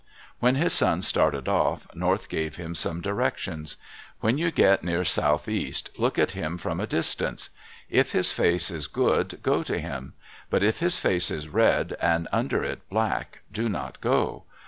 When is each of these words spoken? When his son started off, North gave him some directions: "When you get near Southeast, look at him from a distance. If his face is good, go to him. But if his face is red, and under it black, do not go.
When 0.39 0.55
his 0.55 0.73
son 0.73 1.03
started 1.03 1.47
off, 1.47 1.85
North 1.93 2.27
gave 2.27 2.55
him 2.55 2.73
some 2.73 3.01
directions: 3.01 3.77
"When 4.19 4.39
you 4.39 4.49
get 4.49 4.83
near 4.83 5.03
Southeast, 5.03 5.91
look 5.99 6.17
at 6.17 6.31
him 6.31 6.57
from 6.57 6.79
a 6.79 6.87
distance. 6.87 7.51
If 7.87 8.11
his 8.11 8.31
face 8.31 8.71
is 8.71 8.87
good, 8.87 9.37
go 9.43 9.61
to 9.61 9.77
him. 9.77 10.13
But 10.49 10.63
if 10.63 10.79
his 10.79 10.97
face 10.97 11.29
is 11.29 11.49
red, 11.49 11.95
and 12.01 12.27
under 12.31 12.63
it 12.63 12.89
black, 12.89 13.43
do 13.53 13.69
not 13.69 14.01
go. 14.01 14.45